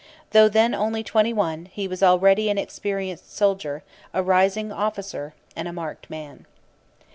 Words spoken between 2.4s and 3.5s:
an experienced